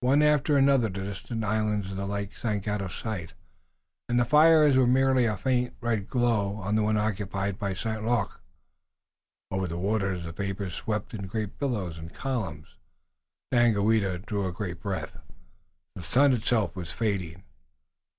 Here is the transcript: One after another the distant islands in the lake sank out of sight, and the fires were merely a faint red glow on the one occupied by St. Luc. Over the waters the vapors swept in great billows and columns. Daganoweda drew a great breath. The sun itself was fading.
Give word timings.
One 0.00 0.22
after 0.22 0.56
another 0.56 0.88
the 0.88 1.04
distant 1.04 1.44
islands 1.44 1.90
in 1.90 1.98
the 1.98 2.06
lake 2.06 2.34
sank 2.34 2.66
out 2.66 2.80
of 2.80 2.90
sight, 2.94 3.34
and 4.08 4.18
the 4.18 4.24
fires 4.24 4.78
were 4.78 4.86
merely 4.86 5.26
a 5.26 5.36
faint 5.36 5.74
red 5.82 6.08
glow 6.08 6.54
on 6.54 6.74
the 6.74 6.82
one 6.82 6.96
occupied 6.96 7.58
by 7.58 7.74
St. 7.74 8.02
Luc. 8.02 8.40
Over 9.50 9.66
the 9.68 9.76
waters 9.76 10.24
the 10.24 10.32
vapors 10.32 10.72
swept 10.72 11.12
in 11.12 11.26
great 11.26 11.58
billows 11.58 11.98
and 11.98 12.14
columns. 12.14 12.76
Daganoweda 13.52 14.20
drew 14.20 14.46
a 14.46 14.52
great 14.52 14.80
breath. 14.80 15.18
The 15.96 16.02
sun 16.02 16.32
itself 16.32 16.74
was 16.74 16.90
fading. 16.90 17.42